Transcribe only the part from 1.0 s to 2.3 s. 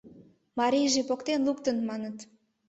поктен луктын, маныт.